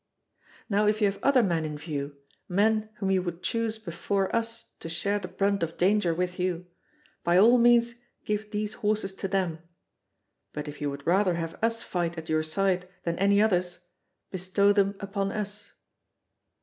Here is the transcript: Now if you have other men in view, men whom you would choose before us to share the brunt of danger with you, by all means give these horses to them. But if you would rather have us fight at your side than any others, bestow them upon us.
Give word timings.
Now 0.67 0.87
if 0.87 0.99
you 0.99 1.05
have 1.05 1.19
other 1.21 1.43
men 1.43 1.63
in 1.63 1.77
view, 1.77 2.17
men 2.49 2.89
whom 2.95 3.11
you 3.11 3.21
would 3.21 3.43
choose 3.43 3.77
before 3.77 4.35
us 4.35 4.71
to 4.79 4.89
share 4.89 5.19
the 5.19 5.27
brunt 5.27 5.61
of 5.61 5.77
danger 5.77 6.11
with 6.11 6.39
you, 6.39 6.65
by 7.23 7.37
all 7.37 7.59
means 7.59 8.01
give 8.25 8.49
these 8.49 8.73
horses 8.73 9.13
to 9.13 9.27
them. 9.27 9.59
But 10.53 10.67
if 10.67 10.81
you 10.81 10.89
would 10.89 11.05
rather 11.05 11.35
have 11.35 11.55
us 11.61 11.83
fight 11.83 12.17
at 12.17 12.29
your 12.29 12.41
side 12.41 12.89
than 13.03 13.19
any 13.19 13.39
others, 13.43 13.89
bestow 14.31 14.73
them 14.73 14.95
upon 14.99 15.31
us. 15.31 15.73